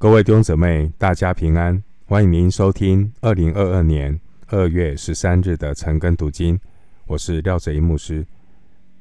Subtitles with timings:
[0.00, 1.84] 各位弟兄姊妹，大家平安！
[2.06, 6.58] 欢迎您收听二零二二年二月十三日的晨更读经。
[7.06, 8.26] 我是廖哲一牧师。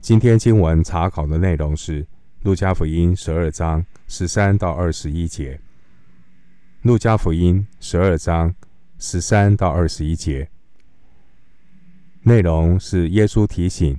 [0.00, 2.04] 今天经文查考的内容是
[2.42, 5.54] 《路加福音》十二章十三到二十一节。
[6.82, 8.54] 《路加福音》十二章
[9.00, 10.48] 十三到二十一节
[12.22, 13.98] 内容是耶稣提醒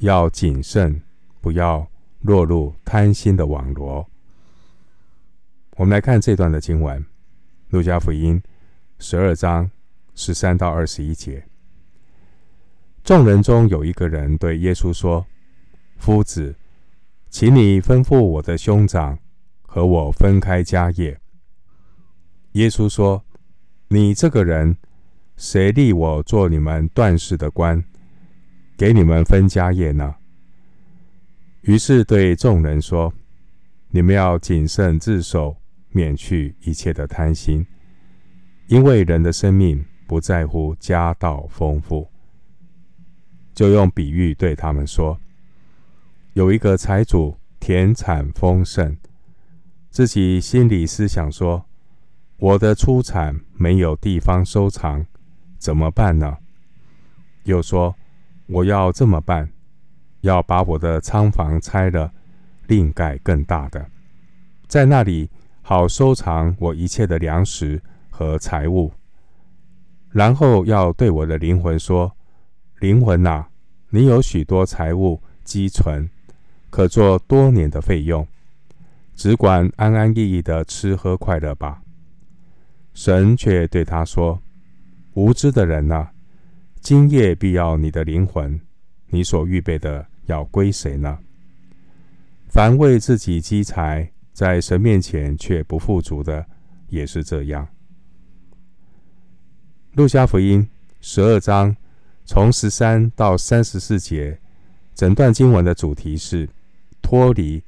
[0.00, 1.00] 要谨慎，
[1.40, 1.88] 不要
[2.20, 4.06] 落入贪心的网罗。
[5.80, 7.00] 我们来看这段的经文，
[7.70, 8.38] 《路加福音》
[8.98, 9.70] 十二章
[10.14, 11.42] 十三到二十一节。
[13.02, 15.24] 众人中有一个人对耶稣说
[15.96, 16.54] ：“夫子，
[17.30, 19.18] 请你吩咐我的兄长
[19.62, 21.18] 和我分开家业。”
[22.52, 23.24] 耶稣说
[23.88, 24.76] ：“你这个人，
[25.38, 27.82] 谁立我做你们断事的官，
[28.76, 30.16] 给你们分家业呢？”
[31.62, 33.14] 于是对众人说
[33.88, 35.56] ：“你们要谨慎自守。”
[35.92, 37.66] 免去一切的贪心，
[38.68, 42.08] 因为人的生命不在乎家道丰富。
[43.52, 45.20] 就用比喻对他们说：
[46.34, 48.96] 有一个财主田产丰盛，
[49.90, 51.66] 自己心里思想说：
[52.38, 55.04] 我的出产没有地方收藏，
[55.58, 56.38] 怎么办呢？
[57.42, 57.94] 又说：
[58.46, 59.50] 我要这么办，
[60.20, 62.12] 要把我的仓房拆了，
[62.68, 63.90] 另盖更大的，
[64.68, 65.28] 在那里。
[65.62, 67.80] 好收藏我一切的粮食
[68.10, 68.92] 和财物，
[70.10, 72.12] 然后要对我的灵魂说
[72.80, 73.46] ：“灵魂呐，
[73.90, 76.10] 你有许多财物积存，
[76.70, 78.26] 可做多年的费用，
[79.14, 81.82] 只管安安逸逸的吃喝快乐吧。”
[82.92, 84.42] 神却对他说
[85.14, 86.08] ：“无知的人呐，
[86.80, 88.60] 今夜必要你的灵魂，
[89.06, 91.18] 你所预备的要归谁呢？
[92.48, 96.46] 凡为自己积财。”在神面前却不富足的，
[96.88, 97.68] 也是这样。
[99.92, 100.66] 路加福音
[101.02, 101.76] 十二章
[102.24, 104.40] 从十三到三十四节，
[104.94, 106.48] 整段经文的主题是
[107.02, 107.62] 脱离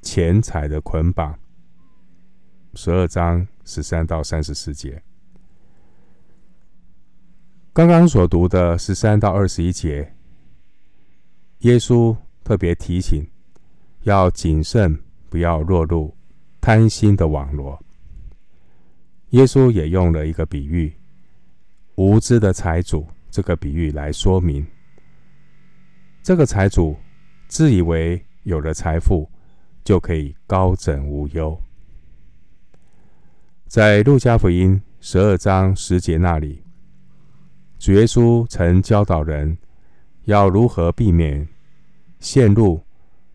[0.00, 1.38] 钱财的捆绑。
[2.72, 5.02] 十二章十三到三十四节，
[7.74, 10.14] 刚刚所读的十三到二十一节，
[11.58, 13.28] 耶稣特别提醒
[14.04, 14.98] 要谨慎。
[15.36, 16.16] 不要落入
[16.62, 17.78] 贪心的网罗。
[19.32, 20.90] 耶稣也用了一个比喻，
[21.96, 24.66] 无知的财主这个比喻来说明，
[26.22, 26.96] 这个财主
[27.48, 29.30] 自以为有了财富
[29.84, 31.60] 就可以高枕无忧。
[33.66, 36.62] 在路加福音十二章十节那里，
[37.78, 39.58] 主耶稣曾教导人
[40.24, 41.46] 要如何避免
[42.20, 42.80] 陷入。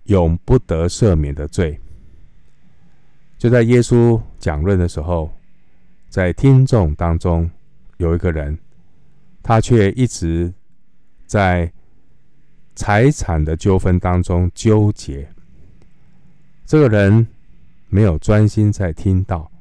[0.05, 1.79] 永不得赦免的罪。
[3.41, 5.33] 就在耶稣讲论的时候，
[6.09, 7.49] 在听众当中
[7.97, 8.55] 有一个人，
[9.41, 10.53] 他却一直
[11.25, 11.73] 在
[12.75, 15.27] 财产的纠纷当中纠结。
[16.67, 17.27] 这个人
[17.89, 19.51] 没有专心在听到，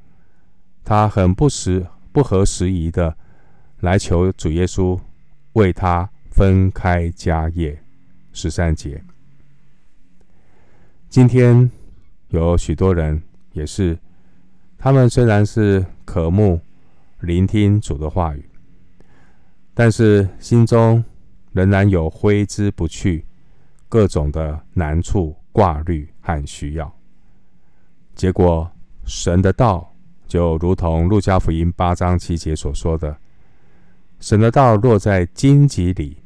[0.85, 3.17] 他很不时不合时宜的
[3.79, 5.01] 来求主耶稣
[5.55, 7.83] 为他分开家业。
[8.35, 9.03] 十三节。
[11.09, 11.71] 今天
[12.29, 13.99] 有许多人也是，
[14.79, 16.61] 他们虽然是渴慕
[17.21, 18.45] 聆听主的话语，
[19.75, 21.05] 但是心中
[21.53, 23.25] 仍然有挥之不去
[23.89, 26.93] 各种的难处、挂虑和需要。
[28.15, 28.71] 结果，
[29.05, 29.95] 神的道
[30.27, 33.17] 就如同路加福音八章七节所说的
[34.21, 36.19] ：“神的道落在荆棘里，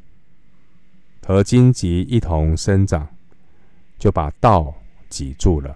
[1.27, 3.09] 和荆棘一同生长。”
[3.97, 4.75] 就把道
[5.09, 5.75] 挤住了。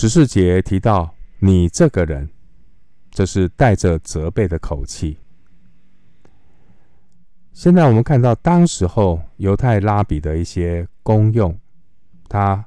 [0.00, 2.30] 十四节提到你这个人，
[3.10, 5.18] 这是带着责备的口气。
[7.52, 11.58] 现在我们看到当时候犹太拉比的一些功用，
[12.28, 12.64] 他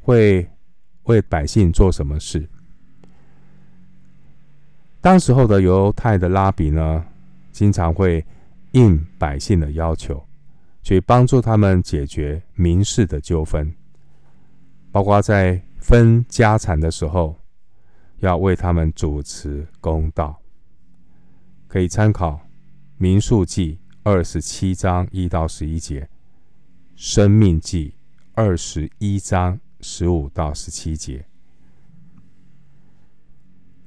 [0.00, 0.50] 会
[1.04, 2.44] 为百姓做什么事？
[5.00, 7.06] 当时候的犹太的拉比呢，
[7.52, 8.26] 经常会
[8.72, 10.20] 应百姓的要求。
[10.82, 13.72] 去帮助他们解决民事的纠纷，
[14.90, 17.38] 包括在分家产的时候，
[18.16, 20.40] 要为他们主持公道。
[21.68, 22.30] 可以参考
[22.96, 26.00] 《民数记》二十七章一到十一节，
[26.96, 27.90] 《生命记》
[28.32, 31.26] 二十一章十五到十七节。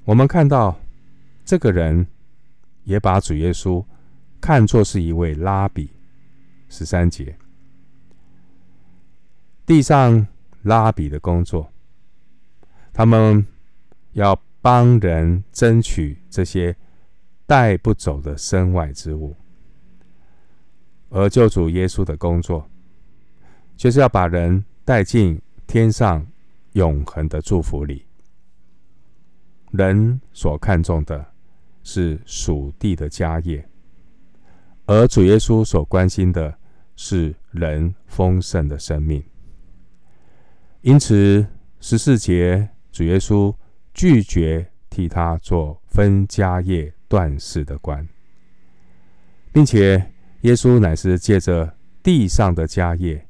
[0.05, 0.79] 我们看到
[1.43, 2.05] 这个人
[2.83, 3.83] 也把主耶稣
[4.39, 5.89] 看作是一位拉比。
[6.69, 7.35] 十三节，
[9.65, 10.27] 地上
[10.61, 11.73] 拉比的工作，
[12.97, 13.45] 他们
[14.13, 16.75] 要帮人争取这些
[17.45, 19.35] 带不走的身外之物，
[21.09, 22.67] 而救主耶稣的工作，
[23.75, 26.25] 就是要把人带进天上
[26.71, 28.03] 永恒的祝福里。
[29.69, 31.23] 人所看重的
[31.83, 33.69] 是属地的家业，
[34.87, 36.57] 而主耶稣所关心的
[36.95, 39.23] 是人丰盛的生命。
[40.81, 41.45] 因此，
[41.79, 42.67] 十四节，
[42.97, 43.55] 主耶稣
[43.93, 48.07] 拒绝替他做分家业断事的官，
[49.53, 50.11] 并且
[50.41, 53.27] 耶稣乃是借着地上的家业，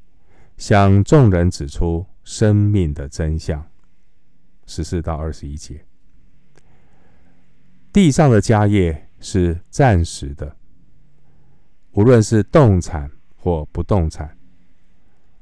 [0.55, 3.61] 向众人指出生命的真相。
[4.65, 5.83] 十四到二十一节，
[7.91, 10.55] 地上的家业是暂时的，
[11.91, 14.37] 无论是动产或不动产，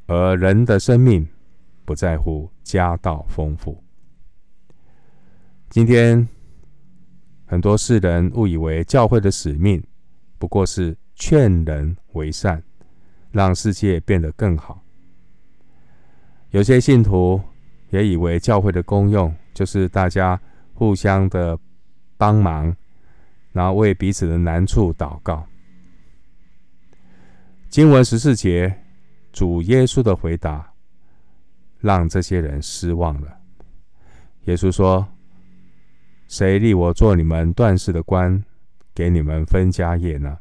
[0.07, 1.27] 而人的生命。
[1.85, 3.84] 不在乎家道丰富。
[5.75, 6.25] 今天
[7.45, 9.83] 很多世人误以为教会的使命
[10.37, 12.63] 不过是劝人为善，
[13.29, 14.81] 让世界变得更好。
[16.51, 17.41] 有些信徒
[17.89, 20.39] 也以为教会的功用就是大家
[20.73, 21.59] 互相的
[22.15, 22.73] 帮忙，
[23.51, 25.45] 然后为彼此的难处祷告。
[27.67, 28.73] 经文十四节，
[29.33, 30.71] 主耶稣的回答。
[31.81, 33.37] 让这些人失望了。
[34.45, 35.05] 耶稣说
[36.27, 38.43] ：“谁立我做你们断事的官，
[38.93, 40.37] 给你们分家业呢？”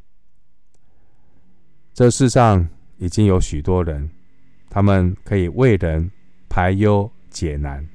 [1.93, 2.67] 这世上
[2.97, 4.09] 已经有许多人，
[4.69, 6.11] 他们可以为人
[6.49, 7.87] 排忧解难，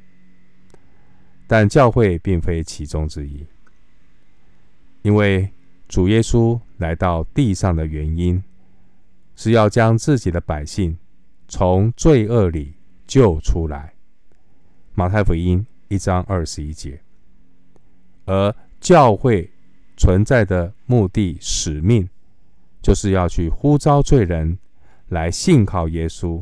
[1.47, 3.47] 但教会并非其中之一。
[5.03, 5.51] 因为
[5.89, 8.43] 主耶稣来到地上的原因，
[9.37, 10.97] 是要将自己的百姓
[11.49, 12.75] 从罪恶里。
[13.11, 13.93] 救出来，
[14.95, 17.03] 马太福音一章二十一节。
[18.31, 19.51] 而教会
[19.97, 22.09] 存在的目的、使命，
[22.81, 24.57] 就是要去呼召罪人
[25.09, 26.41] 来信靠耶稣，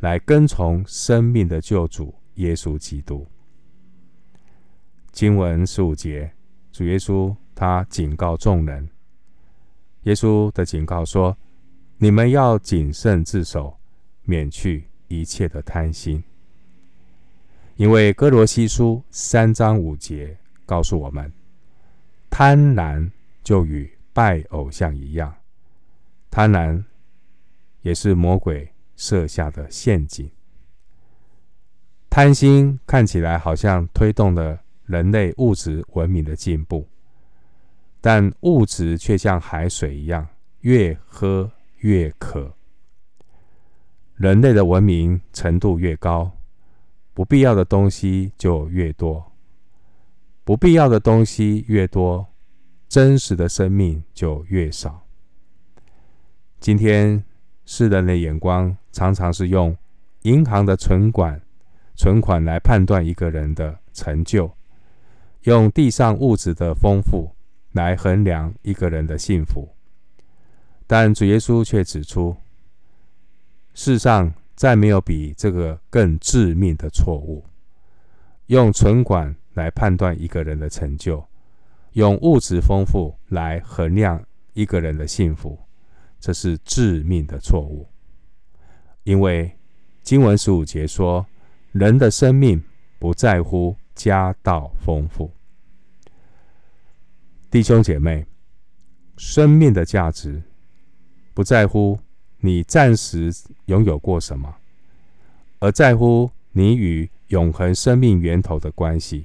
[0.00, 3.26] 来跟从生命的救主耶稣基督。
[5.12, 6.32] 经文十五节，
[6.72, 8.88] 主耶稣他警告众人，
[10.04, 11.36] 耶稣的警告说
[11.98, 13.76] ：“你们要谨慎自守，
[14.22, 16.22] 免去。”一切的贪心，
[17.76, 20.36] 因为哥罗西书三章五节
[20.68, 21.32] 告诉我们，
[22.28, 23.10] 贪婪
[23.42, 25.34] 就与拜偶像一样，
[26.30, 26.84] 贪婪
[27.80, 30.30] 也是魔鬼设下的陷阱。
[32.10, 36.86] 贪心看起来好像推动了人类物质文明的进步，
[38.02, 40.28] 但物质却像海水一样，
[40.60, 42.52] 越喝越渴。
[44.16, 46.30] 人类的文明程度越高，
[47.14, 49.32] 不必要的东西就越多。
[50.48, 52.26] 不必要的东西越多，
[52.88, 55.06] 真实的生命就越少。
[56.58, 57.22] 今天
[57.66, 59.76] 世人的眼光常常是用
[60.22, 61.38] 银行的存款、
[61.96, 64.50] 存款来判断一个人的成就，
[65.42, 67.30] 用地上物质的丰富
[67.72, 69.68] 来衡量一个人的幸福。
[70.86, 72.34] 但主耶稣却指出，
[73.74, 77.44] 世上再没有比这个更致命的错误。
[78.46, 81.22] 用存款来判断一个人的成就，
[81.92, 85.58] 用物质丰富来衡量一个人的幸福，
[86.20, 87.86] 这是致命的错误。
[89.02, 89.50] 因为
[90.02, 91.26] 经文十五节说，
[91.72, 92.62] 人的生命
[92.98, 95.30] 不在乎家道丰富。
[97.50, 98.24] 弟兄姐妹，
[99.16, 100.42] 生命的价值
[101.34, 101.98] 不在乎。
[102.40, 103.32] 你暂时
[103.64, 104.54] 拥有过什么，
[105.58, 109.24] 而在乎你与永恒生命源头的关系。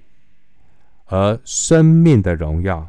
[1.14, 2.88] 而生命的荣耀，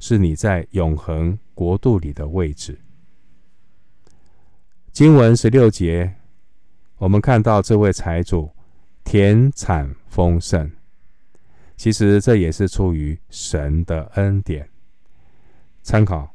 [0.00, 2.76] 是你在永恒国度里的位置。
[4.90, 6.12] 经文十六节，
[6.98, 8.50] 我们看到这位财主
[9.04, 10.68] 田产丰盛，
[11.76, 14.68] 其实这也是出于神的恩典。
[15.84, 16.34] 参考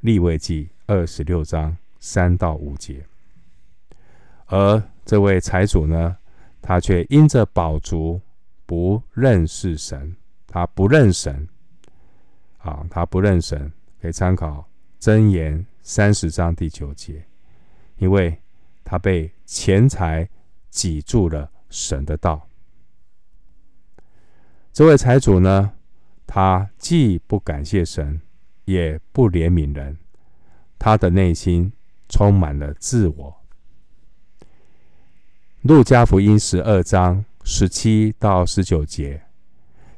[0.00, 1.76] 利未记二十六章。
[2.00, 3.02] 三到五节，
[4.44, 6.18] 而这位财主呢，
[6.60, 8.20] 他却因着宝足
[8.66, 10.14] 不认识神，
[10.46, 11.48] 他不认神，
[12.58, 14.68] 啊，他不认神，可以参考
[15.00, 17.24] 箴言三十章第九节，
[17.98, 18.40] 因为
[18.84, 20.28] 他被钱财
[20.70, 22.48] 挤住了神的道。
[24.72, 25.72] 这位财主呢，
[26.26, 28.20] 他既不感谢神，
[28.64, 29.98] 也不怜悯人，
[30.78, 31.72] 他的内心。
[32.06, 33.42] 充满了自我。
[35.62, 39.23] 路加福音十二章十七到十九节，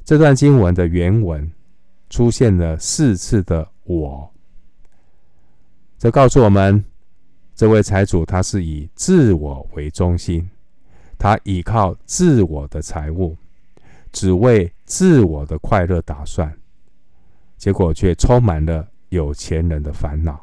[0.07, 1.51] 这段经文的原文
[2.09, 4.31] 出现了四次的“我”，
[5.99, 6.81] 这告诉我们，
[7.53, 10.49] 这位财主他是以自我为中心，
[11.19, 13.35] 他依靠自我的财物，
[14.13, 16.57] 只为自我的快乐打算，
[17.57, 20.39] 结果却充满了有钱人的烦恼。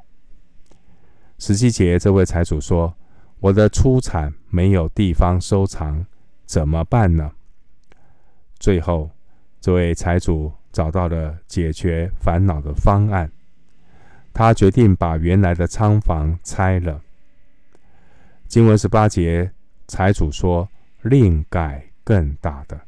[1.39, 2.95] 十七节，这位财主说
[3.41, 6.05] ：“我的出产没有地方收藏，
[6.45, 7.33] 怎么办呢？”
[8.61, 9.09] 最后，
[9.65, 13.33] 这位财主找到了解决烦恼的方案，
[14.31, 17.01] 他决定把原来的仓房拆了。
[18.47, 19.51] 经文十八节，
[19.89, 20.69] 财主说
[21.01, 22.79] ：“另盖更大的。”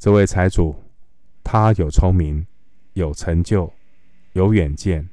[0.00, 0.74] 这位财主，
[1.44, 2.44] 他有聪明，
[2.94, 3.72] 有成就，
[4.32, 5.08] 有远见，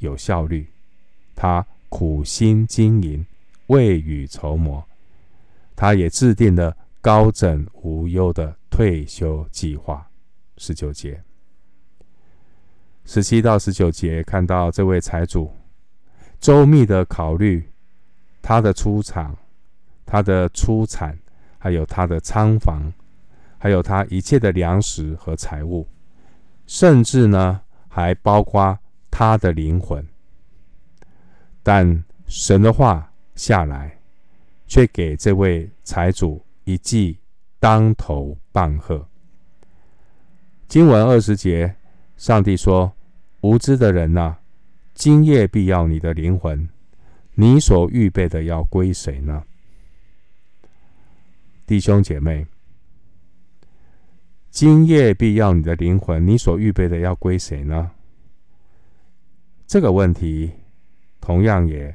[0.00, 0.68] 有效率。
[1.34, 3.24] 他苦心经营，
[3.68, 4.84] 未雨绸缪。
[5.74, 10.08] 他也制定了高枕无忧的退休计划。
[10.56, 11.20] 十九节、
[13.04, 15.50] 十七到十九节，看到这位财主
[16.38, 17.68] 周密的考虑
[18.40, 19.36] 他的出场、
[20.06, 21.18] 他的出产，
[21.58, 22.92] 还有他的仓房，
[23.58, 25.84] 还有他一切的粮食和财物，
[26.64, 28.78] 甚至呢，还包括
[29.10, 30.06] 他的灵魂。
[31.64, 33.98] 但神的话下来，
[34.68, 37.18] 却给这位财主一记
[37.58, 39.08] 当头棒喝。
[40.66, 41.76] 经文二十节，
[42.16, 42.92] 上帝说
[43.42, 44.36] ：“无知的人呐，
[44.94, 46.68] 今夜必要你的灵魂，
[47.34, 49.44] 你所预备的要归谁呢？”
[51.66, 52.46] 弟兄姐妹，
[54.50, 57.90] 今夜必要你的灵魂，你所预备的要归谁呢？
[59.66, 60.52] 这个问题。
[61.20, 61.94] 同样也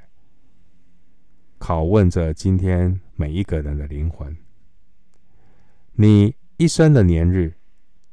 [1.57, 4.37] 拷问着今天每一个人的灵魂：
[5.95, 7.53] 你一生的年日，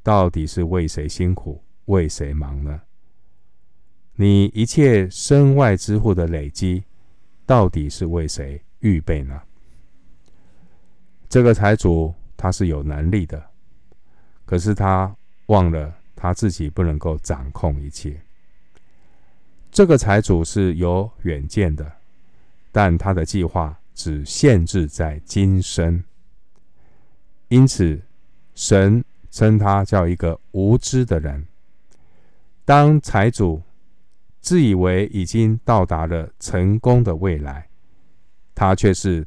[0.03, 2.83] 到底是为谁辛苦、为谁忙呢？
[4.17, 6.85] 你一切身外之物的累积，
[7.47, 9.41] 到底是为谁预备呢？
[11.29, 13.43] 这个财主他是有能力的，
[14.45, 18.21] 可是他忘了他自己不能够掌控一切。
[19.71, 21.91] 这个财主是有远见的，
[22.71, 26.03] 但他的计划只限制在今生，
[27.51, 28.01] 因此
[28.55, 31.47] 神称他叫一个无知的人。
[32.65, 33.63] 当财主
[34.41, 37.69] 自以为已经到达了成功的未来，
[38.55, 39.25] 他却是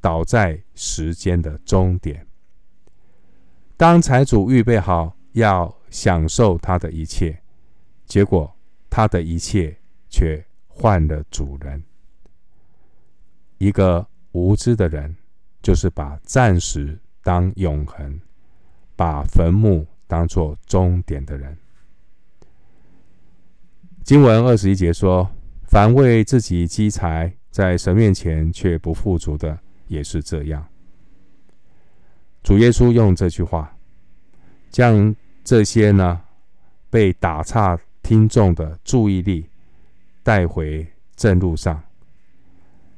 [0.00, 2.26] 倒在时间的终点。
[3.76, 7.38] 当财主预备好要享受他的一切，
[8.06, 8.52] 结果
[8.90, 9.76] 他的一切。
[10.14, 11.82] 却换了主人。
[13.58, 15.16] 一个无知的人，
[15.60, 18.20] 就是把暂时当永恒，
[18.94, 21.58] 把坟墓当作终点的人。
[24.04, 25.28] 经文二十一节说
[25.66, 30.64] ：“凡为自己积财，在神面前却不富足的，也是这样。”
[32.44, 33.76] 主耶稣用这句话，
[34.70, 36.20] 将这些呢
[36.88, 39.48] 被打岔听众的注意力。
[40.22, 41.82] 带回正路上，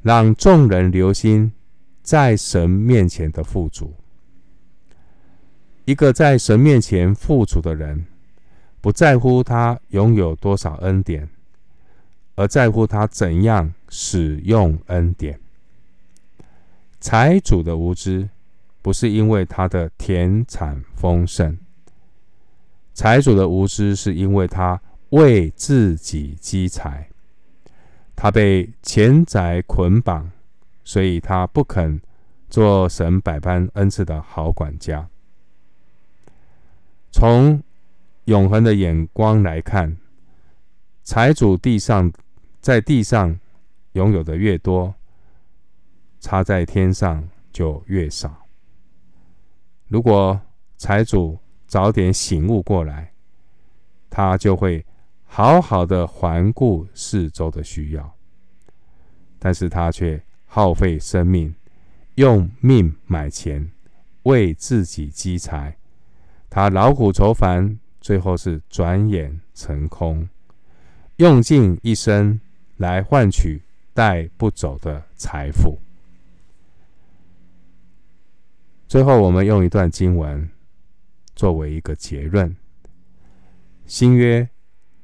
[0.00, 1.52] 让众人留心
[2.00, 3.92] 在神面前的富足。
[5.86, 8.06] 一个在神面前富足的人，
[8.80, 11.28] 不在乎他拥有多少恩典，
[12.34, 15.38] 而在乎他怎样使用恩典。
[16.98, 18.28] 财主的无知，
[18.82, 21.56] 不是因为他的田产丰盛，
[22.92, 27.08] 财主的无知是因为他为自己积财。
[28.16, 30.32] 他被钱财捆绑，
[30.82, 32.00] 所以他不肯
[32.50, 35.08] 做神百般恩赐的好管家。
[37.18, 37.62] 从
[38.26, 39.96] 永恒的眼光来看，
[41.02, 42.12] 财主地上
[42.60, 43.40] 在地上
[43.92, 44.94] 拥有的越多，
[46.20, 48.46] 差在天上就越少。
[49.88, 50.38] 如果
[50.76, 53.10] 财主早点醒悟过来，
[54.10, 54.84] 他就会。
[55.24, 58.14] 好好的环顾四周的需要，
[59.38, 61.54] 但是他却耗费生命，
[62.14, 63.72] 用命买钱，
[64.24, 65.76] 为自己积财。
[66.48, 70.28] 他劳苦愁烦，最后是转眼成空，
[71.16, 72.40] 用尽一生
[72.76, 73.62] 来换取
[73.92, 75.78] 带不走的财富。
[78.88, 80.48] 最后，我们用一段经文
[81.34, 82.56] 作为一个结论：
[83.86, 84.48] 新约。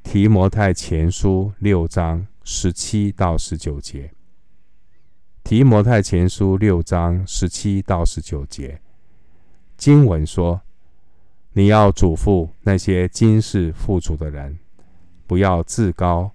[0.05, 4.11] 提摩太前书六章十七到十九节。
[5.45, 8.81] 提摩太前书六章十七到十九节
[9.77, 10.61] 经文说
[11.55, 14.59] ：“你要嘱咐那些今世富足的人，
[15.27, 16.33] 不要自高，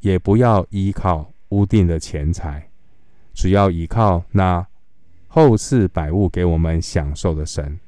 [0.00, 2.68] 也不要依靠屋定的钱财，
[3.32, 4.66] 只要依靠那
[5.26, 7.80] 后世百物给我们享受的神。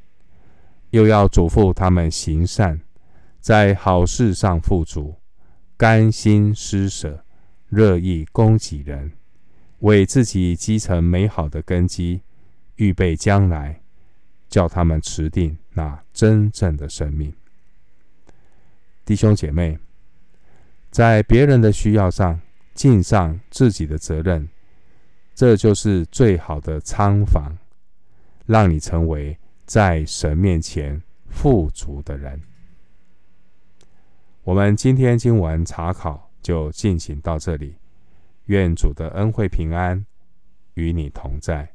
[0.90, 2.80] 又要嘱咐他们行善，
[3.40, 5.14] 在好事上富足，
[5.76, 7.24] 甘心施舍，
[7.68, 9.12] 乐意供给人。”
[9.80, 12.20] 为自己积成美好的根基，
[12.76, 13.80] 预备将来，
[14.48, 17.32] 叫他们持定那真正的生命。
[19.04, 19.78] 弟兄姐妹，
[20.90, 22.40] 在别人的需要上
[22.74, 24.48] 尽上自己的责任，
[25.34, 27.56] 这就是最好的仓房，
[28.46, 29.36] 让你成为
[29.66, 32.40] 在神面前富足的人。
[34.42, 37.76] 我们今天经文查考就进行到这里。
[38.46, 40.04] 愿主的恩惠平安
[40.74, 41.72] 与你同在。